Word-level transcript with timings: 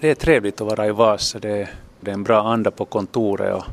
Det 0.00 0.10
är 0.10 0.14
trevligt 0.14 0.60
att 0.60 0.66
vara 0.66 0.86
i 0.86 0.90
Vasa. 0.90 1.38
Det 1.38 1.50
är, 1.50 1.70
det 2.00 2.10
är 2.10 2.14
en 2.14 2.24
bra 2.24 2.52
anda 2.52 2.70
på 2.70 2.84
kontoret 2.84 3.54
och 3.54 3.64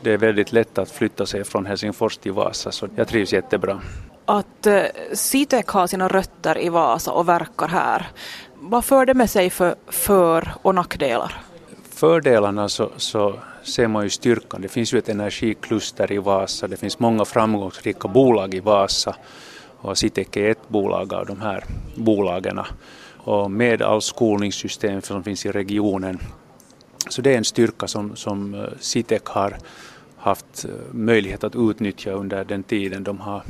det 0.00 0.12
är 0.12 0.18
väldigt 0.18 0.52
lätt 0.52 0.78
att 0.78 0.90
flytta 0.90 1.26
sig 1.26 1.44
från 1.44 1.66
Helsingfors 1.66 2.16
till 2.16 2.32
Vasa 2.32 2.72
så 2.72 2.88
jag 2.96 3.08
trivs 3.08 3.32
jättebra. 3.32 3.80
Att 4.24 4.66
eh, 4.66 4.82
Sitek 5.12 5.68
har 5.68 5.86
sina 5.86 6.08
rötter 6.08 6.58
i 6.58 6.68
Vasa 6.68 7.12
och 7.12 7.28
verkar 7.28 7.68
här, 7.68 8.06
vad 8.54 8.84
för 8.84 9.06
det 9.06 9.14
med 9.14 9.30
sig 9.30 9.50
för 9.50 9.74
för 9.88 10.48
och 10.62 10.74
nackdelar? 10.74 11.40
Fördelarna 11.90 12.68
så, 12.68 12.90
så 12.96 13.34
ser 13.62 13.88
man 13.88 14.04
ju 14.04 14.10
styrkan. 14.10 14.62
Det 14.62 14.68
finns 14.68 14.94
ju 14.94 14.98
ett 14.98 15.08
energikluster 15.08 16.12
i 16.12 16.18
Vasa, 16.18 16.68
det 16.68 16.76
finns 16.76 16.98
många 16.98 17.24
framgångsrika 17.24 18.08
bolag 18.08 18.54
i 18.54 18.60
Vasa 18.60 19.16
och 19.78 19.98
Sitek 19.98 20.36
är 20.36 20.50
ett 20.50 20.68
bolag 20.68 21.14
av 21.14 21.26
de 21.26 21.40
här 21.40 21.64
bolagen. 21.94 22.60
Och 23.24 23.50
med 23.50 23.82
all 23.82 24.02
skolningssystem 24.02 25.02
som 25.02 25.24
finns 25.24 25.46
i 25.46 25.50
regionen 25.50 26.18
så 27.08 27.22
det 27.22 27.32
är 27.32 27.38
en 27.38 27.44
styrka 27.44 27.86
som, 27.86 28.16
som 28.16 28.54
eh, 28.54 28.64
Citec 28.80 29.22
har 29.24 29.56
haft 30.16 30.64
eh, 30.64 30.70
möjlighet 30.90 31.44
att 31.44 31.56
utnyttja 31.56 32.10
under 32.10 32.44
den 32.44 32.62
tiden 32.62 33.04
de 33.04 33.20
har 33.20 33.42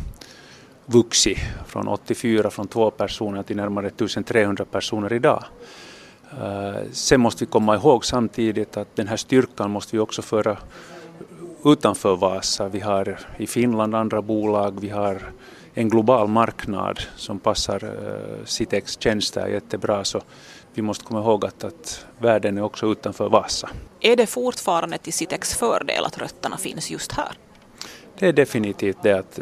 vuxit 0.86 1.38
från 1.66 1.88
84 1.88 2.50
från 2.50 2.68
två 2.68 2.90
personer 2.90 3.42
till 3.42 3.56
närmare 3.56 3.86
1300 3.86 4.64
personer 4.64 5.12
idag. 5.12 5.44
Eh, 6.40 6.76
sen 6.92 7.20
måste 7.20 7.44
vi 7.44 7.50
komma 7.50 7.74
ihåg 7.74 8.04
samtidigt 8.04 8.76
att 8.76 8.96
den 8.96 9.08
här 9.08 9.16
styrkan 9.16 9.70
måste 9.70 9.96
vi 9.96 10.00
också 10.00 10.22
föra 10.22 10.56
utanför 11.64 12.16
Vasa. 12.16 12.68
Vi 12.68 12.80
har 12.80 13.18
i 13.36 13.46
Finland 13.46 13.94
andra 13.94 14.22
bolag, 14.22 14.80
vi 14.80 14.88
har 14.88 15.22
en 15.74 15.88
global 15.88 16.28
marknad 16.28 17.00
som 17.16 17.38
passar 17.38 17.84
uh, 17.84 18.44
Citex 18.44 18.98
tjänster 19.00 19.46
jättebra 19.46 20.04
så 20.04 20.20
vi 20.74 20.82
måste 20.82 21.04
komma 21.04 21.20
ihåg 21.20 21.44
att, 21.44 21.64
att 21.64 22.06
världen 22.18 22.58
är 22.58 22.62
också 22.62 22.86
utanför 22.86 23.28
Vasa. 23.28 23.70
Är 24.00 24.16
det 24.16 24.26
fortfarande 24.26 24.98
till 24.98 25.12
Citex 25.12 25.54
fördel 25.54 26.04
att 26.04 26.18
rötterna 26.18 26.56
finns 26.56 26.90
just 26.90 27.12
här? 27.12 27.32
Det 28.18 28.28
är 28.28 28.32
definitivt 28.32 28.96
det 29.02 29.12
att 29.12 29.40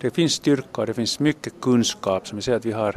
det 0.00 0.10
finns 0.10 0.32
styrka 0.32 0.80
och 0.80 0.86
det 0.86 0.94
finns 0.94 1.18
mycket 1.18 1.52
kunskap. 1.60 2.28
Som 2.28 2.36
vi 2.36 2.42
ser 2.42 2.54
att 2.54 2.64
vi 2.64 2.72
har 2.72 2.96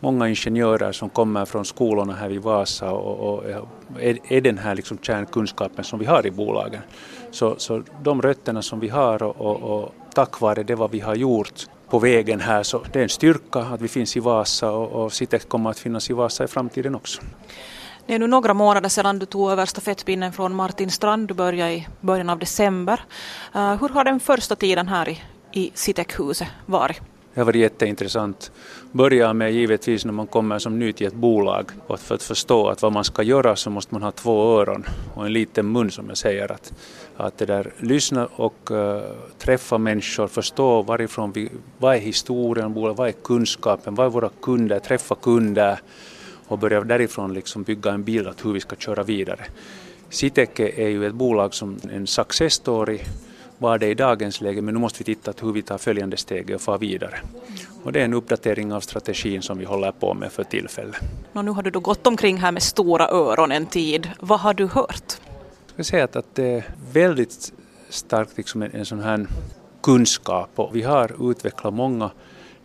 många 0.00 0.28
ingenjörer 0.28 0.92
som 0.92 1.10
kommer 1.10 1.44
från 1.44 1.64
skolorna 1.64 2.12
här 2.12 2.32
i 2.32 2.38
Vasa 2.38 2.92
och, 2.92 3.34
och 3.34 3.50
är, 3.98 4.18
är, 4.32 4.40
den 4.40 4.58
här 4.58 4.74
liksom 4.74 4.98
kärnkunskapen 4.98 5.84
som 5.84 5.98
vi 5.98 6.06
har 6.06 6.26
i 6.26 6.30
bolagen. 6.30 6.82
Så, 7.30 7.54
så 7.58 7.82
de 8.02 8.22
rötterna 8.22 8.62
som 8.62 8.80
vi 8.80 8.88
har 8.88 9.22
och, 9.22 9.36
och, 9.40 9.82
och 9.82 9.94
tack 10.14 10.40
vare 10.40 10.62
det 10.62 10.74
vad 10.74 10.90
vi 10.90 11.00
har 11.00 11.14
gjort 11.14 11.66
på 11.90 11.98
vägen 11.98 12.40
här 12.40 12.62
så 12.62 12.82
det 12.92 12.98
är 12.98 13.02
en 13.02 13.08
styrka 13.08 13.58
att 13.58 13.80
vi 13.80 13.88
finns 13.88 14.16
i 14.16 14.20
Vasa 14.20 14.70
och, 14.70 15.04
och 15.04 15.12
Citec 15.12 15.44
kommer 15.44 15.70
att 15.70 15.78
finnas 15.78 16.10
i 16.10 16.12
Vasa 16.12 16.44
i 16.44 16.48
framtiden 16.48 16.94
också. 16.94 17.22
Det 18.06 18.14
är 18.14 18.18
nu 18.18 18.26
några 18.26 18.54
månader 18.54 18.88
sedan 18.88 19.18
du 19.18 19.26
tog 19.26 19.50
över 19.50 19.66
stafettpinnen 19.66 20.32
från 20.32 20.54
Martin 20.54 20.90
Strand. 20.90 21.28
Du 21.28 21.34
började 21.34 21.72
i 21.72 21.86
början 22.00 22.30
av 22.30 22.38
december. 22.38 23.00
Uh, 23.56 23.74
hur 23.80 23.88
har 23.88 24.04
den 24.04 24.20
första 24.20 24.56
tiden 24.56 24.88
här 24.88 25.08
i, 25.08 25.22
i 25.52 25.70
Citec-huset 25.74 26.48
varit? 26.66 27.00
Det 27.34 27.40
har 27.40 27.44
varit 27.44 27.60
jätteintressant. 27.60 28.52
Börja 28.92 29.32
med 29.32 29.52
givetvis 29.52 30.04
när 30.04 30.12
man 30.12 30.26
kommer 30.26 30.58
som 30.58 30.78
ny 30.78 30.92
till 30.92 31.06
ett 31.06 31.14
bolag 31.14 31.70
och 31.86 32.00
för 32.00 32.14
att 32.14 32.22
förstå 32.22 32.68
att 32.68 32.82
vad 32.82 32.92
man 32.92 33.04
ska 33.04 33.22
göra 33.22 33.56
så 33.56 33.70
måste 33.70 33.94
man 33.94 34.02
ha 34.02 34.10
två 34.10 34.60
öron 34.60 34.84
och 35.14 35.26
en 35.26 35.32
liten 35.32 35.72
mun 35.72 35.90
som 35.90 36.08
jag 36.08 36.18
säger. 36.18 36.52
Att, 36.52 36.72
att 37.16 37.38
det 37.38 37.46
där, 37.46 37.72
lyssna 37.78 38.26
och 38.26 38.70
uh, 38.70 39.00
träffa 39.38 39.78
människor, 39.78 40.28
förstå 40.28 40.82
varifrån 40.82 41.32
vi, 41.32 41.48
vad 41.78 41.94
är 41.94 41.98
historien, 41.98 42.74
vad 42.74 43.08
är 43.08 43.12
kunskapen, 43.12 43.94
vad 43.94 44.06
är 44.06 44.10
våra 44.10 44.30
kunder, 44.42 44.78
träffa 44.78 45.14
kunder 45.14 45.80
och 46.46 46.58
börja 46.58 46.80
därifrån 46.80 47.34
liksom 47.34 47.62
bygga 47.62 47.90
en 47.92 48.04
bild 48.04 48.26
av 48.26 48.34
hur 48.44 48.52
vi 48.52 48.60
ska 48.60 48.76
köra 48.76 49.02
vidare. 49.02 49.44
Siteke 50.08 50.72
är 50.76 50.88
ju 50.88 51.06
ett 51.06 51.14
bolag 51.14 51.54
som 51.54 51.78
en 51.92 52.06
success 52.06 52.54
story 52.54 53.00
var 53.60 53.78
det 53.78 53.86
i 53.86 53.94
dagens 53.94 54.40
läge 54.40 54.62
men 54.62 54.74
nu 54.74 54.80
måste 54.80 54.98
vi 54.98 55.04
titta 55.04 55.32
på 55.32 55.46
hur 55.46 55.52
vi 55.52 55.62
tar 55.62 55.78
följande 55.78 56.16
steg 56.16 56.50
och 56.54 56.60
far 56.60 56.78
vidare. 56.78 57.18
Och 57.82 57.92
det 57.92 58.00
är 58.00 58.04
en 58.04 58.14
uppdatering 58.14 58.72
av 58.72 58.80
strategin 58.80 59.42
som 59.42 59.58
vi 59.58 59.64
håller 59.64 59.92
på 59.92 60.14
med 60.14 60.32
för 60.32 60.44
tillfället. 60.44 60.96
Och 61.32 61.44
nu 61.44 61.50
har 61.50 61.62
du 61.62 61.70
då 61.70 61.80
gått 61.80 62.06
omkring 62.06 62.36
här 62.36 62.52
med 62.52 62.62
stora 62.62 63.08
öron 63.08 63.52
en 63.52 63.66
tid. 63.66 64.10
Vad 64.20 64.40
har 64.40 64.54
du 64.54 64.66
hört? 64.66 65.20
Jag 65.66 65.74
ska 65.74 65.84
säga 65.84 66.04
att, 66.04 66.16
att 66.16 66.34
det 66.34 66.44
är 66.44 66.64
väldigt 66.92 67.52
starkt 67.88 68.36
liksom 68.36 68.62
en, 68.62 68.70
en 68.72 68.86
sån 68.86 69.00
här 69.00 69.26
kunskap 69.82 70.50
och 70.54 70.76
vi 70.76 70.82
har 70.82 71.30
utvecklat 71.30 71.74
många 71.74 72.10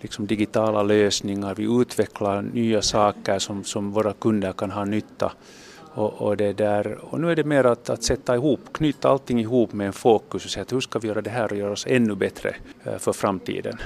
liksom 0.02 0.28
digitala 0.28 0.84
lösningar, 0.84 1.56
vi 1.56 1.82
utvecklar 1.82 2.42
nya 2.42 2.82
saker 2.82 3.40
som, 3.40 3.64
som 3.64 3.92
våra 3.92 4.14
kunder 4.14 4.54
kan 4.54 4.72
ha 4.72 4.86
nytta 4.86 5.32
och, 5.96 6.14
och, 6.14 6.38
det 6.38 6.54
där, 6.54 6.98
och 7.02 7.20
nu 7.20 7.32
är 7.32 7.36
det 7.36 7.44
mer 7.44 7.64
att, 7.64 7.90
att 7.90 8.04
sätta 8.04 8.36
ihop, 8.36 8.60
knyta 8.74 9.10
allting 9.10 9.40
ihop 9.40 9.74
med 9.74 9.88
en 9.88 9.94
fokus 9.94 10.46
och 10.46 10.52
säga 10.52 10.62
att 10.62 10.74
hur 10.74 10.82
ska 10.82 11.00
vi 11.00 11.08
göra 11.08 11.22
det 11.22 11.30
här 11.30 11.52
och 11.52 11.58
göra 11.58 11.72
oss 11.72 11.86
ännu 11.90 12.16
bättre 12.16 12.56
eh, 12.84 12.98
för 12.98 13.14
framtiden. 13.14 13.78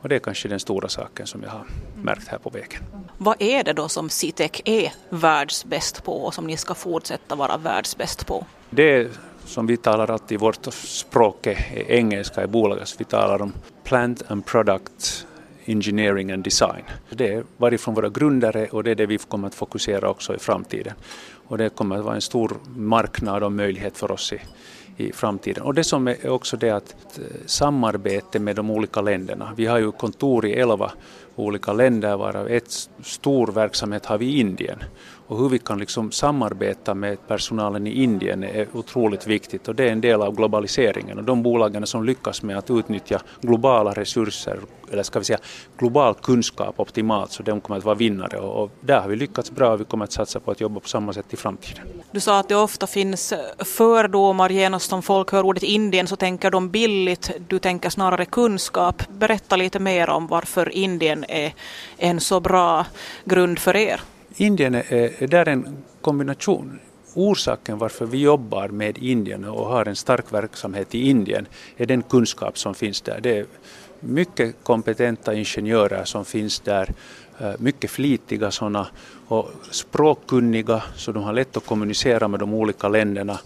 Och 0.00 0.08
det 0.08 0.14
är 0.14 0.18
kanske 0.18 0.48
den 0.48 0.60
stora 0.60 0.88
saken 0.88 1.26
som 1.26 1.42
jag 1.42 1.50
har 1.50 1.66
märkt 2.02 2.28
här 2.28 2.38
på 2.38 2.50
vägen. 2.50 2.82
Vad 3.18 3.42
är 3.42 3.64
det 3.64 3.72
då 3.72 3.88
som 3.88 4.10
Citec 4.10 4.60
är 4.64 4.92
världsbäst 5.10 6.04
på 6.04 6.12
och 6.12 6.34
som 6.34 6.46
ni 6.46 6.56
ska 6.56 6.74
fortsätta 6.74 7.34
vara 7.34 7.56
världsbäst 7.56 8.26
på? 8.26 8.46
Det 8.70 9.08
som 9.44 9.66
vi 9.66 9.76
talar 9.76 10.10
alltid 10.10 10.34
i 10.34 10.38
vårt 10.38 10.74
språk 10.74 11.46
är 11.46 11.90
engelska 11.90 12.44
i 12.44 12.46
bolaget, 12.46 12.94
vi 12.98 13.04
talar 13.04 13.42
om 13.42 13.52
plant 13.84 14.22
and 14.28 14.46
product 14.46 15.25
engineering 15.66 16.32
and 16.32 16.44
design. 16.44 16.82
Det 17.10 17.34
är 17.34 17.44
varifrån 17.56 17.94
våra 17.94 18.08
grundare 18.08 18.66
och 18.66 18.84
det 18.84 18.90
är 18.90 18.94
det 18.94 19.06
vi 19.06 19.18
kommer 19.18 19.48
att 19.48 19.54
fokusera 19.54 20.10
också 20.10 20.34
i 20.34 20.38
framtiden. 20.38 20.94
Och 21.48 21.58
det 21.58 21.68
kommer 21.68 21.96
att 21.96 22.04
vara 22.04 22.14
en 22.14 22.20
stor 22.20 22.56
marknad 22.76 23.42
och 23.42 23.52
möjlighet 23.52 23.98
för 23.98 24.10
oss 24.10 24.32
i, 24.32 24.40
i 24.96 25.12
framtiden. 25.12 25.62
Och 25.62 25.74
det 25.74 25.84
som 25.84 26.08
är 26.08 26.28
också 26.28 26.56
det 26.56 26.70
att 26.70 27.18
eh, 27.18 27.24
samarbete 27.46 28.38
med 28.38 28.56
de 28.56 28.70
olika 28.70 29.00
länderna. 29.00 29.52
Vi 29.56 29.66
har 29.66 29.78
ju 29.78 29.92
kontor 29.92 30.46
i 30.46 30.52
elva 30.52 30.92
olika 31.36 31.72
länder 31.72 32.16
varav 32.16 32.48
ett 32.48 32.88
stor 33.02 33.46
verksamhet 33.46 34.06
har 34.06 34.18
vi 34.18 34.26
i 34.26 34.40
Indien 34.40 34.78
och 35.26 35.38
hur 35.38 35.48
vi 35.48 35.58
kan 35.58 35.78
liksom 35.78 36.12
samarbeta 36.12 36.94
med 36.94 37.28
personalen 37.28 37.86
i 37.86 38.02
Indien 38.02 38.44
är 38.44 38.66
otroligt 38.72 39.26
viktigt 39.26 39.68
och 39.68 39.74
det 39.74 39.84
är 39.84 39.92
en 39.92 40.00
del 40.00 40.22
av 40.22 40.36
globaliseringen 40.36 41.18
och 41.18 41.24
de 41.24 41.42
bolagen 41.42 41.86
som 41.86 42.04
lyckas 42.04 42.42
med 42.42 42.58
att 42.58 42.70
utnyttja 42.70 43.20
globala 43.40 43.92
resurser 43.92 44.58
eller 44.92 45.02
ska 45.02 45.18
vi 45.18 45.24
säga 45.24 45.38
global 45.78 46.14
kunskap 46.14 46.80
optimalt 46.80 47.32
så 47.32 47.42
de 47.42 47.60
kommer 47.60 47.78
att 47.78 47.84
vara 47.84 47.94
vinnare 47.94 48.38
och, 48.38 48.62
och 48.62 48.70
där 48.80 49.00
har 49.00 49.08
vi 49.08 49.16
lyckats 49.16 49.50
bra 49.50 49.72
och 49.72 49.80
vi 49.80 49.84
kommer 49.84 50.04
att 50.04 50.12
satsa 50.12 50.40
på 50.40 50.50
att 50.50 50.60
jobba 50.60 50.80
på 50.80 50.88
samma 50.88 51.12
sätt 51.12 51.26
i 51.30 51.36
framtiden. 51.36 51.84
Du 52.10 52.20
sa 52.20 52.38
att 52.38 52.48
det 52.48 52.56
ofta 52.56 52.86
finns 52.86 53.34
fördomar 53.58 54.50
genast 54.50 54.85
om 54.92 55.02
folk 55.02 55.32
hör 55.32 55.42
ordet 55.42 55.62
Indien 55.62 56.06
så 56.06 56.16
tänker 56.16 56.50
de 56.50 56.70
billigt, 56.70 57.30
du 57.48 57.58
tänker 57.58 57.90
snarare 57.90 58.24
kunskap. 58.24 59.02
Berätta 59.08 59.56
lite 59.56 59.78
mer 59.78 60.10
om 60.10 60.26
varför 60.26 60.68
Indien 60.68 61.24
är 61.28 61.54
en 61.96 62.20
så 62.20 62.40
bra 62.40 62.86
grund 63.24 63.58
för 63.58 63.76
er. 63.76 64.00
Indien 64.36 64.74
är, 64.74 65.26
där 65.26 65.48
en 65.48 65.84
kombination. 66.00 66.78
Orsaken 67.14 67.78
varför 67.78 68.06
vi 68.06 68.18
jobbar 68.18 68.68
med 68.68 68.98
Indien 68.98 69.44
och 69.44 69.66
har 69.66 69.88
en 69.88 69.96
stark 69.96 70.32
verksamhet 70.32 70.94
i 70.94 71.08
Indien 71.08 71.46
är 71.76 71.86
den 71.86 72.02
kunskap 72.02 72.58
som 72.58 72.74
finns 72.74 73.00
där. 73.00 73.20
Det 73.20 73.38
är 73.38 73.46
mycket 74.00 74.56
kompetenta 74.62 75.34
ingenjörer 75.34 76.04
som 76.04 76.24
finns 76.24 76.60
där, 76.60 76.94
eh, 77.40 77.52
mycket 77.58 77.90
flitiga 77.90 78.50
sådana 78.50 78.86
och 79.28 79.50
språkkunniga 79.70 80.82
så 80.96 81.12
de 81.12 81.22
har 81.22 81.32
lätt 81.32 81.56
att 81.56 81.66
kommunicera 81.66 82.28
med 82.28 82.40
de 82.40 82.54
olika 82.54 82.88
länderna. 82.88 83.38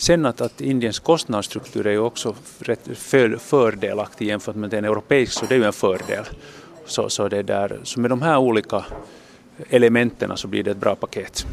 Sen 0.00 0.26
att, 0.26 0.40
att 0.40 0.60
Indiens 0.60 0.98
kostnadsstruktur 0.98 1.86
är 1.86 1.90
ju 1.90 1.98
också 1.98 2.34
rätt 2.58 2.88
för, 2.98 3.36
fördelaktig 3.36 4.26
jämfört 4.26 4.56
med 4.56 4.70
den 4.70 4.84
europeiska 4.84 5.40
så 5.40 5.46
det 5.46 5.54
är 5.54 5.58
ju 5.58 5.64
en 5.64 5.72
fördel. 5.72 6.24
Så, 6.86 7.08
så, 7.08 7.28
det 7.28 7.42
där, 7.42 7.80
så 7.84 8.00
med 8.00 8.10
de 8.10 8.22
här 8.22 8.38
olika 8.38 8.84
elementen 9.70 10.36
så 10.36 10.48
blir 10.48 10.62
det 10.62 10.70
ett 10.70 10.76
bra 10.76 10.94
paket. 10.94 11.46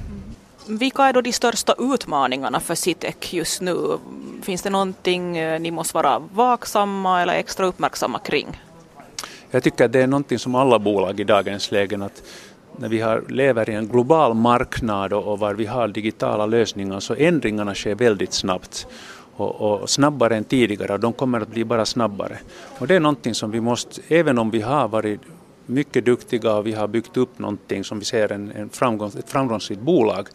Vilka 0.68 1.03
är 1.03 1.13
då 1.13 1.22
de 1.22 1.34
största 1.34 1.75
utmaningarna 1.80 2.60
för 2.60 2.75
Citec 2.75 3.33
just 3.33 3.62
nu? 3.62 3.98
Finns 4.42 4.62
det 4.62 4.69
någonting 4.69 5.38
eh, 5.38 5.60
ni 5.60 5.71
måste 5.71 5.95
vara 5.95 6.19
vaksamma 6.19 7.21
eller 7.21 7.33
extra 7.33 7.66
uppmärksamma 7.66 8.19
kring? 8.19 8.62
Jag 9.51 9.63
tycker 9.63 9.86
att 9.86 9.92
det 9.92 10.01
är 10.01 10.07
någonting 10.07 10.39
som 10.39 10.56
alla 10.56 10.80
bolag 10.80 11.19
i 11.19 11.24
dagens 11.24 11.71
läge 11.71 12.06
att 12.06 12.24
när 12.78 12.90
vi 12.90 13.02
har, 13.02 13.24
lever 13.30 13.69
i 13.69 13.74
en 13.74 13.88
global 13.88 14.34
marknad 14.34 15.14
och, 15.14 15.24
och 15.24 15.40
var 15.40 15.54
vi 15.54 15.66
har 15.66 15.88
digitala 15.88 16.46
lösningar 16.46 17.00
så 17.00 17.16
ändringarna 17.18 17.74
sker 17.74 17.96
väldigt 17.96 18.34
snabbt 18.34 18.88
och, 19.36 19.62
och, 19.62 19.90
snabbare 19.90 20.38
än 20.38 20.44
tidigare 20.44 20.94
och 20.94 21.00
de 21.00 21.14
kommer 21.14 21.42
att 21.42 21.48
bli 21.48 21.66
bara 21.66 21.86
snabbare. 21.86 22.38
Och 22.80 22.88
det 22.88 22.96
är 22.96 23.00
någonting 23.00 23.34
som 23.34 23.52
vi 23.52 23.62
måste, 23.62 24.02
även 24.08 24.38
om 24.38 24.52
vi 24.52 24.62
har 24.62 24.88
varit 24.88 25.22
mycket 25.68 26.06
duktiga 26.06 26.56
och 26.56 26.68
vi 26.68 26.74
har 26.74 26.88
byggt 26.88 27.18
upp 27.18 27.40
någonting 27.40 27.84
som 27.84 28.00
vi 28.00 28.06
ser 28.06 28.31
en, 28.31 28.52
en 28.52 28.69
framgång, 28.69 29.12
ett 29.19 29.30
framgångsrikt 29.30 29.81
bolag 29.81 30.28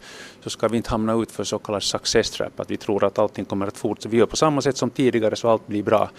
så 0.43 0.49
ska 0.49 0.67
vi 0.67 0.77
inte 0.77 0.89
hamna 0.89 1.13
ut 1.13 1.31
för 1.31 1.43
så 1.43 1.59
kallad 1.59 1.83
success 1.83 2.31
trap, 2.31 2.59
att 2.59 2.71
vi 2.71 2.77
tror 2.77 3.03
att 3.03 3.19
allting 3.19 3.45
kommer 3.45 3.67
att 3.67 3.77
fortsätta. 3.77 4.09
Vi 4.09 4.17
gör 4.17 4.25
på 4.25 4.35
samma 4.35 4.61
sätt 4.61 4.77
som 4.77 4.89
tidigare 4.89 5.35
så 5.35 5.49
allt 5.49 5.67
blir 5.67 5.83
bra. 5.83 6.09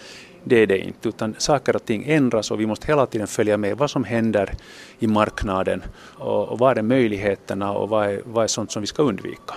Det 0.43 0.61
är 0.61 0.67
det 0.67 0.77
inte, 0.77 1.09
utan 1.09 1.35
saker 1.37 1.75
och 1.75 1.85
ting 1.85 2.03
ändras 2.07 2.51
och 2.51 2.59
vi 2.59 2.65
måste 2.65 2.87
hela 2.87 3.05
tiden 3.05 3.27
följa 3.27 3.57
med 3.57 3.77
vad 3.77 3.89
som 3.89 4.03
händer 4.03 4.53
i 4.99 5.07
marknaden 5.07 5.83
och, 6.17 6.47
och 6.49 6.59
vad 6.59 6.77
är 6.77 6.81
möjligheterna 6.81 7.71
och 7.71 7.89
vad 7.89 8.07
är, 8.07 8.21
vad 8.25 8.43
är 8.43 8.47
sånt 8.47 8.71
som 8.71 8.81
vi 8.81 8.87
ska 8.87 9.03
undvika. 9.03 9.53